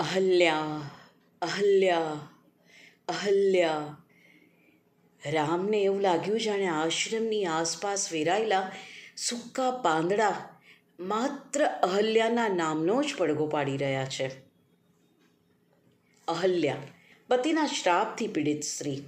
[0.00, 0.90] અહલ્યા
[1.42, 2.28] અહલ્યા
[3.08, 3.96] અહલ્યા.
[5.26, 8.72] રામને એવું લાગ્યું જાણે આશ્રમની આસપાસ વેરાયેલા
[9.16, 10.58] સૂકા પાંદડા
[11.00, 14.30] માત્ર અહલ્યાના નામનો જ પડઘો પાડી રહ્યા છે.
[16.28, 16.76] અહલ્યા,
[17.28, 19.02] પતિના શ્રાપથી પીડિત સ્ત્રી.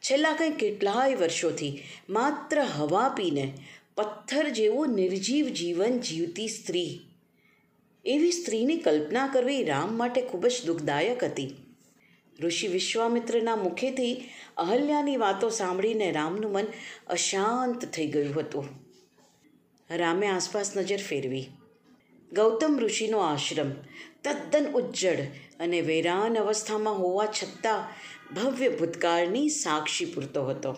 [0.00, 3.54] છેલ્લા કંઈ કેટલાય વર્ષોથી માત્ર હવા પીને
[3.94, 7.00] પથ્થર જેવું નિર્જીવ જીવન જીવતી સ્ત્રી.
[8.08, 11.56] એવી સ્ત્રીની કલ્પના કરવી રામ માટે ખૂબ જ દુઃખદાયક હતી.
[12.40, 16.64] ઋષિ વિશ્વામિત્રના મુખેથી અહલ્યાની વાતો સાંભળીને રામનું મન
[17.06, 18.68] અશાંત થઈ ગયું હતું.
[19.90, 21.46] રામે આસપાસ નજર ફેરવી.
[22.32, 23.70] ગૌતમ ઋષિનો આશ્રમ
[24.24, 25.18] તદ્દન ઉજ્જડ
[25.60, 27.84] અને વેરાન અવસ્થામાં હોવા છતાં
[28.34, 30.74] ભવ્ય ભૂતકાળની સાક્ષી પૂરતો હતો.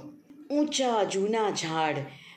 [0.51, 1.95] ઊંચા જૂના ઝાડ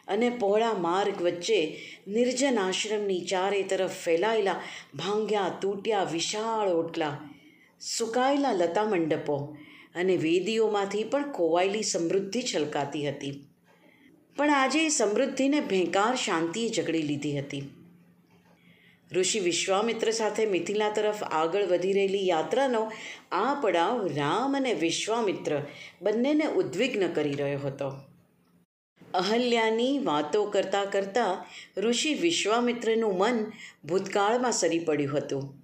[0.08, 4.62] અને પહોળા માર્ગ વચ્ચે નિર્જન આશ્રમની ચારે તરફ ફેલાયેલા
[4.96, 7.30] ભાંગ્યા, તૂટ્યા, વિશાળ ઓટલા,
[7.80, 9.58] સુકાયેલા લતા મંડપો
[9.96, 13.46] અને વેદીઓમાંથી પણ ખોવાયેલી સમૃદ્ધિ છલકાતી હતી.
[14.38, 17.64] પણ આજે એ સમૃદ્ધિને ભેંકાર શાંતિએ જકડી લીધી હતી.
[19.12, 22.92] ઋષિ વિશ્વામિત્ર સાથે મિથિલા તરફ આગળ વધી રહેલી યાત્રાનો
[23.32, 25.62] આ પડાવ રામ અને વિશ્વામિત્ર
[26.02, 27.92] બંનેને ઉદ્વિગ્ન કરી રહ્યો હતો.
[29.14, 31.46] અહલ્યાની વાતો કરતાં કરતાં
[31.82, 33.52] ઋષિ વિશ્વામિત્રનું મન
[33.86, 35.64] ભૂતકાળમાં સરી પડ્યું હતું.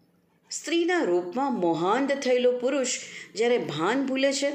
[0.51, 2.99] સ્ત્રીના રૂપમાં મોહાંધ થયેલો પુરુષ
[3.35, 4.51] જ્યારે ભાન ભૂલે છે,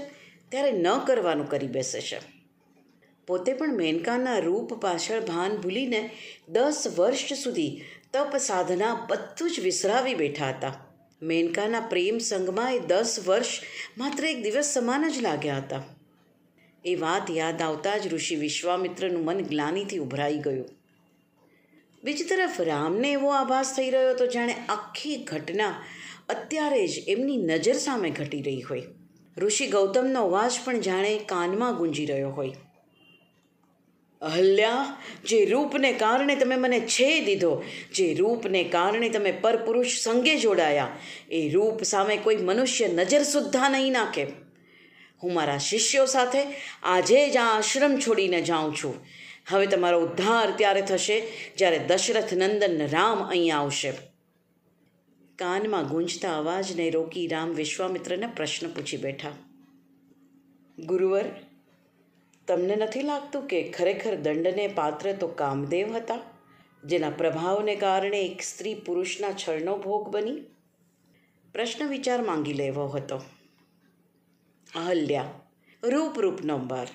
[0.48, 2.18] ત્યારે ન કરવાનું કરી બેસે છે.
[3.26, 6.10] પોતે પણ મેનકાના રૂપ પાછળ ભાન ભૂલીને
[6.48, 7.80] દસ વર્ષ સુધી
[8.12, 10.86] તપ સાધના બધું જ વિસરાવી બેઠા હતા.
[11.22, 13.60] મેનકાના પ્રેમ સંગમાં એ દસ વર્ષ
[13.98, 15.82] માત્ર એક દિવસ સમાન જ લાગ્યા હતા.
[16.84, 20.68] એ વાત યાદ આવતા જ ઋષિ વિશ્વામિત્રનું મન ગ્લાનીથી ઉભરાઈ ગયું.
[22.04, 25.84] બીજી તરફ રામને એવો આભાસ થઈ રહ્યો હતો જાણે આખી ઘટના
[26.28, 28.82] અત્યારે જ એમની નજર સામે ઘટી રહી હોય.
[29.38, 32.52] ઋષિ ગૌતમનો અવાજ પણ જાણે કાનમાં ગુંજી રહ્યો હોય.
[34.20, 37.62] અહલ્યા, જે રૂપને કારણે તમે મને છે દીધો,
[37.94, 40.96] જે રૂપને કારણે તમે પરપુરુષ સંગે જોડાયા,
[41.30, 44.43] એ રૂપ સામે કોઈ મનુષ્ય નજર સુદ્ધા નહીં નાખે.
[45.24, 46.46] હું મારા શિષ્યો સાથે
[46.82, 48.94] આજે જ આ આશ્રમ છોડીને જાઉં છું.
[49.50, 51.16] હવે તમારો ઉદ્ધાર ત્યારે થશે
[51.56, 53.92] જ્યારે દશરથ નંદન રામ અહીં આવશે.
[55.38, 59.30] કાનમાં ગુંજતા અવાજને રોકી રામ વિશ્વામિત્રને પ્રશ્ન પૂછી બેઠા.
[60.78, 61.24] ગુરુવર,
[62.48, 66.18] તમને નથી લાગતું કે ખરેખર દંડને પાત્ર તો કામદેવ હતા,
[66.84, 70.40] જેના પ્રભાવને કારણે એક સ્ત્રી પુરુષના છળનો ભોગ બની?
[71.54, 73.22] પ્રશ્ન વિચાર માંગી લેવો હતો.
[74.74, 75.30] અહલ્યા.
[75.82, 76.86] રૂપરૂપ રૂપ નંબર.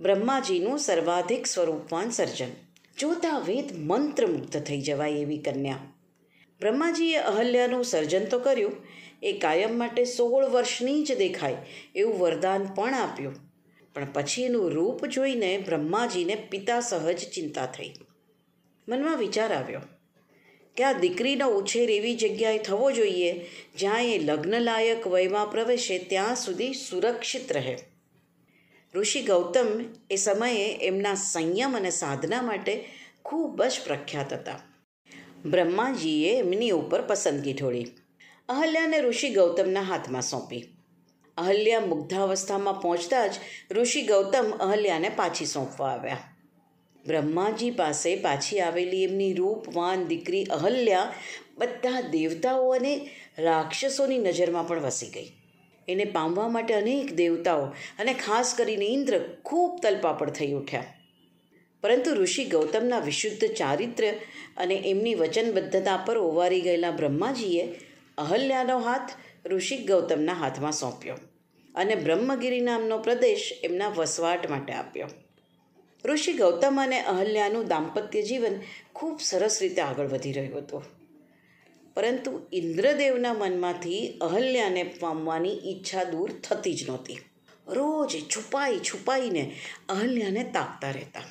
[0.00, 2.48] બ્રહ્માજીનું સર્વાધિક સ્વરૂપવાન સર્જન.
[2.98, 5.76] જોતા વેદ મંત્રમુગ્ધ થઈ જવાય એવી કન્યા.
[6.60, 8.72] બ્રહ્માજીએ અહલ્યાનું સર્જન તો કર્યું.
[9.22, 11.56] એ કાયમ માટે સોળ વર્ષની જ દેખાય
[11.94, 13.34] એવું વરદાન પણ આપ્યું.
[13.94, 17.92] પણ પછી એનું રૂપ જોઈને બ્રહ્માજીને પિતા સહજ ચિંતા થઈ.
[18.88, 19.80] મનમાં વિચાર આવ્યો.
[20.76, 23.32] કે આ દીકરીનો ઉછેર એવી જગ્યાએ થવો જોઈએ
[23.78, 27.76] જ્યાં એ લગ્નલાયક વયમાં પ્રવેશે ત્યાં સુધી સુરક્ષિત રહે.
[28.94, 29.68] ઋષિ ગૌતમ
[30.10, 32.88] એ સમયે એમના સંયમ અને સાધના માટે
[33.24, 34.60] ખૂબ જ પ્રખ્યાત હતા.
[35.46, 37.86] બ્રહ્માજીએ એમની ઉપર પસંદગી ઢોળી,
[38.48, 40.62] અહલ્યાને ઋષિ ગૌતમના હાથમાં સોંપી.
[41.36, 43.34] અહલ્યા મુગ્ધાવસ્થામાં પહોંચતા જ
[43.70, 46.35] ઋષિ ગૌતમ અહલ્યાને પાછી સોંપવા આવ્યા.
[47.06, 51.12] બ્રહ્માજી પાસે પાછી આવેલી એમની રૂપવાન દીકરી, અહલ્યા
[51.58, 52.92] બધા દેવતાઓ અને
[53.38, 55.28] રાક્ષસોની નજરમાં પણ વસી ગઈ.
[55.88, 57.64] એને પામવા માટે અનેક દેવતાઓ
[57.98, 60.92] અને ખાસ કરીને ઇન્દ્ર ખૂબ તલપાપડ થઈ ઉઠ્યા.
[61.82, 64.12] પરંતુ ઋષિ ગૌતમના વિશુદ્ધ ચારિત્ર્ય
[64.56, 67.64] અને એમની વચનબદ્ધતા પર ઓવારી ગયેલા બ્રહ્માજીએ
[68.18, 69.12] અહલ્યાનો હાથ
[69.46, 71.18] ઋષિ ગૌતમના હાથમાં સોંપ્યો
[71.74, 75.08] અને બ્રહ્મગીરી નામનો પ્રદેશ એમના વસવાટ માટે આપ્યો.
[76.06, 78.60] ઋષિ ગૌતમ અને અહલ્યાનું દાંપત્ય જીવન
[78.94, 80.82] ખૂબ સરસ રીતે આગળ વધી રહ્યું હતું.
[81.94, 87.18] પરંતુ ઇન્દ્રદેવના મનમાંથી અહલ્યાને પામવાની ઈચ્છા દૂર થતી જ નહોતી.
[87.68, 89.52] રોજ છુપાઈ છુપાઈને
[89.88, 91.22] અહલ્યાને તાકતા રહેતા.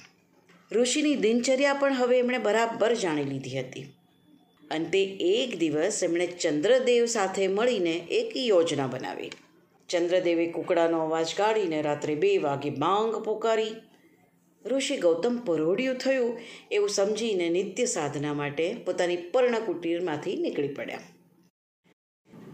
[0.72, 3.94] ઋષિની દિનચર્યા પણ હવે એમણે બરાબર જાણી લીધી હતી.
[4.72, 9.32] અંતે એક દિવસ એમણે ચંદ્રદેવ સાથે મળીને એક યોજના બનાવી.
[9.90, 13.76] ચંદ્રદેવે કુકડાનો અવાજ કાઢીને રાત્રે બે વાગે બાંગ પોકારી
[14.66, 16.40] ઋષિ ગૌતમ પરોડિયું થયું
[16.72, 21.00] એવું સમજીને નિત્ય સાધના માટે પોતાની પર્ણકુટીરમાંથી નીકળી પડ્યા.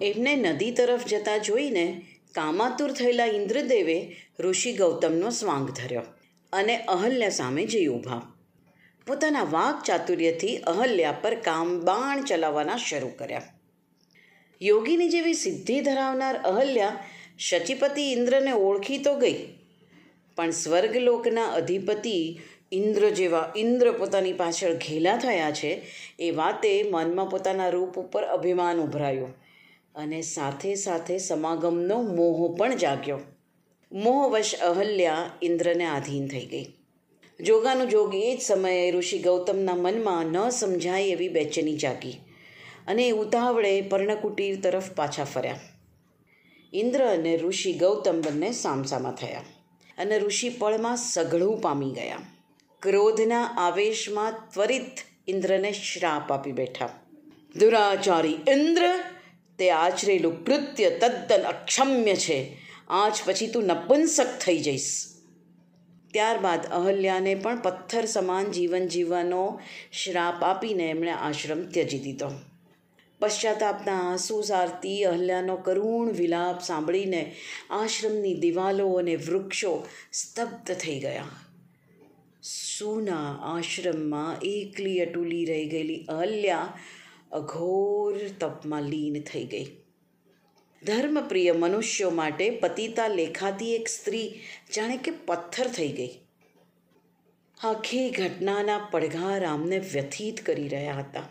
[0.01, 1.85] એમને નદી તરફ જતા જોઈને
[2.31, 6.03] કામાતુર થયેલા ઇન્દ્રદેવે ઋષિ ગૌતમનો સ્વાંગ ધર્યો
[6.53, 8.35] અને અહલ્યા સામે જઈ ઊભા.
[9.07, 13.41] પોતાના વાક ચાતુર્યથી અહલ્યા પર કામ બાણ ચલાવવાના શરૂ કર્યા.
[14.61, 17.03] યોગીની જેવી સિદ્ધિ ધરાવનાર અહલ્યા
[17.39, 19.37] શચીપતિ ઇન્દ્રને ઓળખી તો ગઈ
[20.35, 22.39] પણ સ્વર્ગલોકના અધિપતિ
[22.71, 25.81] ઇન્દ્ર જેવા ઇન્દ્ર પોતાની પાછળ ઘેલા થયા છે,
[26.19, 29.33] એ વાતે મનમાં પોતાના રૂપ ઉપર અભિમાન ઉભરાયું
[29.95, 33.19] અને સાથે સાથે સમાગમનો મોહ પણ જાગ્યો.
[33.91, 36.65] મોહવશ અહલ્યા ઇન્દ્રને આધીન થઈ ગઈ.
[37.39, 42.13] જોગાનું જોગ એ જ સમયે ઋષિ ગૌતમના મનમાં ન સમજાય એવી બેચેની જાગી
[42.87, 45.59] અને ઉતાવળે પર્ણકુટીર તરફ પાછા ફર્યા.
[46.73, 49.43] ઇન્દ્ર અને ઋષિ ગૌતમ બંને સામસામા થયા.
[50.01, 52.17] અને ઋષિપળમાં સઘળું પામી ગયા.
[52.81, 56.89] ક્રોધના આવેશમાં ત્વરિત ઇન્દ્રને શ્રાપ આપી બેઠા.
[57.55, 58.99] દુરાચારી ઇન્દ્ર,
[59.57, 62.57] તે આચરેલું કૃત્ય તદ્દન અક્ષમ્ય છે.
[62.89, 65.05] આજ પછી તું નપુંસક થઈ જઈશ.
[66.13, 69.59] ત્યારબાદ અહલ્યાને પણ પથ્થર સમાન જીવન જીવવાનો
[69.91, 72.31] શ્રાપ આપીને એમણે આશ્રમ ત્યજી દીધો.
[73.21, 77.35] પશ્ચાતાપના આંસુ સારતી અહલ્યાનો કરુણ વિલાપ સાંભળીને
[77.69, 81.27] આશ્રમની દિવાલો અને વૃક્ષો સ્તબ્ધ થઈ ગયા.
[82.43, 86.79] સૂના આશ્રમમાં એકલી અટુલી રહી ગયેલી અહલ્યા
[87.31, 89.65] અઘોર તપમાં લીન થઈ ગઈ.
[90.83, 94.33] ધર્મપ્રિય મનુષ્યો માટે પતિતા લેખાતી એક સ્ત્રી
[94.75, 96.09] જાણે કે પથ્થર થઈ ગઈ.
[97.63, 101.23] આખી ઘટનાના પડઘા રામને વ્યથિત કરી રહ્યા હતા.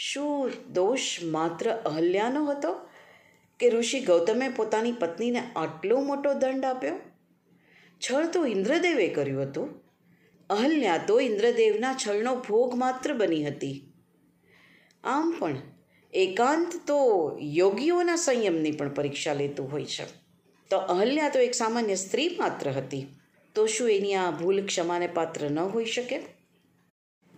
[0.00, 2.72] શું દોષ માત્ર અહલ્યાનો હતો
[3.58, 6.96] કે ઋષિ ગૌતમે પોતાની પત્નીને આટલો મોટો દંડ આપ્યો?
[7.98, 9.80] છળ તો ઇન્દ્રદેવે કર્યું હતું.
[10.50, 13.92] અહલ્યા તો ઇન્દ્રદેવના છળનો ભોગ માત્ર બની હતી.
[15.04, 15.56] આમ પણ
[16.12, 16.98] એકાંત તો
[17.42, 20.04] યોગીઓના સંયમની પણ પરીક્ષા લેતું હોય છે.
[20.70, 23.06] તો અહલ્યા તો એક સામાન્ય સ્ત્રી માત્ર હતી.
[23.54, 26.37] તો શું એની આ ભૂલ ક્ષમાને પાત્ર ન હોઈ શકે?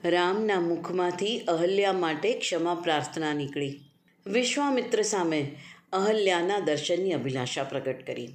[0.04, 3.80] રામના મુખમાંથી અહલ્યા માટે ક્ષમા પ્રાર્થના નીકળી.
[4.26, 5.56] વિશ્વામિત્ર સામે
[5.92, 8.28] અહલ્યાના દર્શનની અભિલાષા પ્રગટ કરી.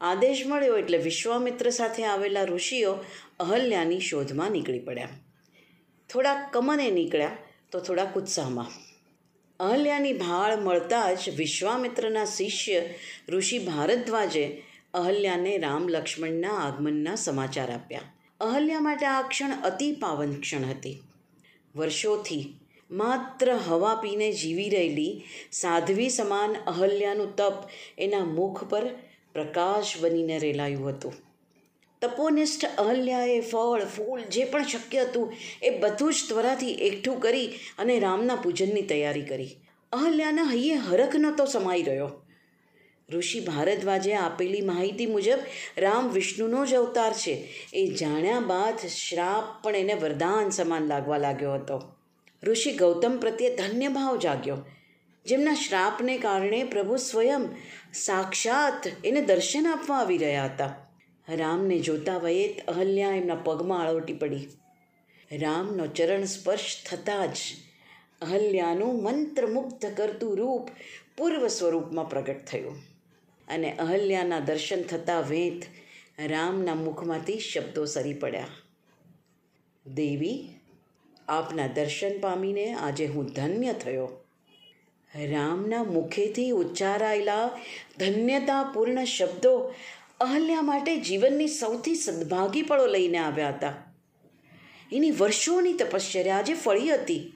[0.00, 3.04] આદેશ મળ્યો એટલે વિશ્વામિત્ર સાથે આવેલા ઋષિઓ
[3.40, 5.08] અહલ્યાની શોધમાં નીકળી પડ્યા.
[6.10, 7.36] થોડા કમને નીકળ્યા
[7.72, 8.66] તો થોડાક ઉત્સાહમાં.
[9.60, 12.82] અહલ્યાની ભાળ મળતા જ વિશ્વામિત્રના શિષ્ય
[13.28, 14.62] ઋષિ ભારદ્વાજે
[14.94, 18.00] અહલ્યાને રામ લક્ષ્મણના આગમનના સમાચાર આપ્યા.
[18.40, 21.02] અહલ્યા માટે આ ક્ષણ અતિ પાવન ક્ષણ હતી.
[21.76, 22.54] વર્ષોથી
[22.90, 27.54] માત્ર હવા પીને જીવી રહેલી સાધ્વી સમાન અહલ્યાનું તપ
[27.98, 28.88] એના મુખ પર
[29.32, 31.12] પ્રકાશ બનીને રેલાયું હતું.
[32.00, 35.32] તપોનિષ્ઠ અહલ્યાએ ફળ, ફૂલ જે પણ શક્ય હતું
[35.62, 37.46] એ બધું જ ત્વરાથી એકઠું કરી
[37.78, 39.60] અને રામના પૂજનની તૈયારી કરી.
[39.92, 42.10] અહલ્યાના હૈયે હરખનો તો સમાઈ રહ્યો.
[43.12, 45.38] ઋષિ ભારદ્વાજે આપેલી માહિતી મુજબ
[45.78, 47.48] રામ વિષ્ણુનો જ અવતાર છે.
[47.74, 51.82] એ જાણ્યા બાદ શ્રાપ પણ એને વરદાન સમાન લાગવા લાગ્યો હતો.
[52.42, 54.56] ઋષિ ગૌતમ પ્રત્યે ધન્ય ભાવ જાગ્યો.
[55.26, 57.48] જેમના શ્રાપને કારણે પ્રભુ સ્વયં
[57.92, 60.88] સાક્ષાત એને દર્શન આપવા આવી રહ્યા હતા.
[61.28, 64.48] રામને જોતા વયે અહલ્યા એમના પગમાં આળોટી પડી.
[65.32, 67.36] રામનો ચરણ સ્પર્શ થતાં જ
[68.22, 70.68] અહલ્યાનું મંત્રમુગ્ધ કરતું રૂપ
[71.18, 72.87] પૂર્વ સ્વરૂપમાં પ્રગટ થયું.
[73.48, 75.62] અને અહલ્યાના દર્શન થતાં વેંત
[76.18, 78.46] રામના મુખમાંથી શબ્દો સરી પડ્યા.
[79.94, 80.48] દેવી,
[81.28, 84.24] આપના દર્શન પામીને આજે હું ધન્ય થયો.
[85.14, 87.50] રામના મુખેથી ઉચ્ચારાયેલા
[87.98, 89.74] ધન્યતાપૂર્ણ શબ્દો
[90.20, 93.74] અહલ્યા માટે જીવનની સૌથી સદભાગી પળો લઈને આવ્યા હતા.
[94.92, 97.32] એની વર્ષોની તપશ્ચર્યા આજે ફળી હતી.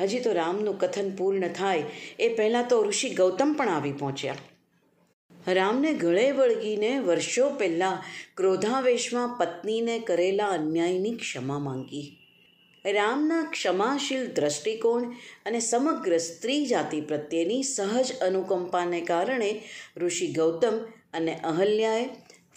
[0.00, 1.84] હજી તો રામનું કથન પૂર્ણ થાય
[2.18, 4.34] એ પહેલાં તો ઋષિ ગૌતમ પણ આવી પહોંચ્યા.
[5.54, 8.02] રામને ગળે વળગીને વર્ષો પહેલાં
[8.36, 12.16] ક્રોધાવેશમાં પત્નીને કરેલા અન્યાયની ક્ષમા માંગી.
[12.86, 15.12] રામના ક્ષમાશીલ દ્રષ્ટિકોણ
[15.46, 19.62] અને સમગ્ર સ્ત્રી જાતિ પ્રત્યેની સહજ અનુકંપાને કારણે
[19.96, 20.78] ઋષિ ગૌતમ
[21.12, 22.08] અને અહલ્યાએ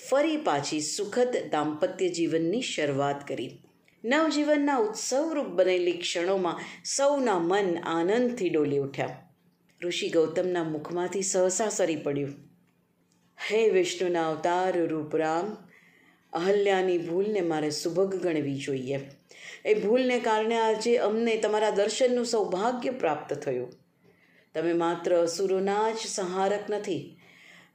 [0.10, 3.60] ફરી પાછી સુખદ દાંપત્ય જીવનની શરૂઆત કરી.
[4.06, 9.30] નવજીવનના ઉત્સવરૂપ બનેલી ક્ષણોમાં સૌના મન આનંદથી ડોલી ઉઠ્યા.
[9.84, 12.53] ઋષિ ગૌતમના મુખમાંથી સહસા સરી પડ્યું.
[13.52, 15.48] હે વિષ્ણુના અવતાર રૂપરામ
[16.34, 19.00] અહલ્યાની ભૂલને મારે સુભગ ગણવી જોઈએ.
[19.66, 23.72] એ ભૂલને કારણે આજે અમને તમારા દર્શનનું સૌભાગ્ય પ્રાપ્ત થયું.
[24.56, 27.18] તમે માત્ર અસુરોના જ સંહારક નથી,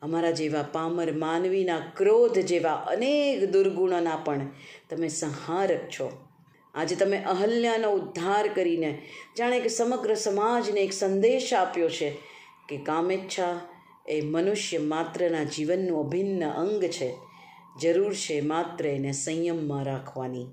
[0.02, 4.50] અમારા જેવા પામર માનવીના ક્રોધ જેવા અનેક દુર્ગુણોના પણ
[4.90, 6.10] તમે સંહારક છો.
[6.74, 9.02] આજે તમે અહલ્યાનો ઉદ્ધાર કરીને
[9.38, 12.10] જાણે કે સમગ્ર સમાજને એક સંદેશ આપ્યો છે
[12.68, 13.54] કે કામેચ્છા
[14.08, 17.14] એ મનુષ્ય માત્રના જીવનનું અભિન્ન અંગ છે
[17.80, 20.48] જરૂર છે માત્ર એને સંયમમાં રાખવાની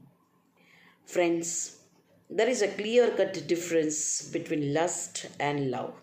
[1.07, 1.71] friends
[2.29, 5.93] there is a clear cut difference between lust and love.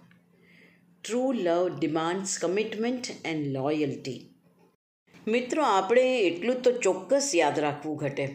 [1.04, 4.28] True love demands commitment and loyalty.
[5.26, 8.26] મિત્રો, આપણે એટલું તો ચોક્કસ યાદ રાખવું ઘટે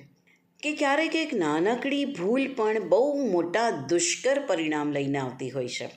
[0.63, 5.87] કે ક્યારેક એક નાનકડી ભૂલ પણ બહુ મોટા દુષ્કર પરિણામ લઈને આવતી હોય છે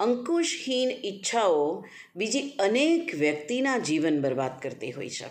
[0.00, 1.84] અંકુશહીન ઈચ્છાઓ
[2.16, 5.24] બીજી અનેક વ્યક્તિના જીવન બરબાદ કરતી હોય છે.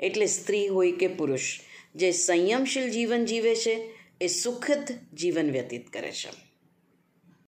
[0.00, 1.60] એટલે સ્ત્રી હોય કે પુરુષ,
[1.94, 6.49] જે સંયમશીલ જીવન જીવે છે, એ સુખદ જીવન વ્યતીત કરે છે.